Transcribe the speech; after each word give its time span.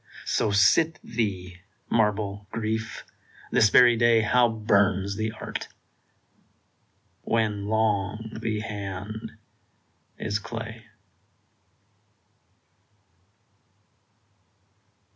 So 0.25 0.49
sit 0.49 0.97
thee, 1.03 1.61
marble 1.87 2.47
Grief! 2.49 3.05
this 3.51 3.69
very 3.69 3.95
day 3.95 4.21
How 4.21 4.49
burns 4.49 5.15
the 5.15 5.31
art 5.33 5.67
when 7.21 7.67
long 7.67 8.31
the 8.41 8.61
hand 8.61 9.33
is 10.17 10.39
clay 10.39 10.87